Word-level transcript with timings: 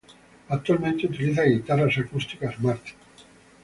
Actualmente 0.49 1.05
utiliza 1.05 1.43
guitarras 1.43 1.95
acústicas 1.95 2.59
Martin. 2.59 2.95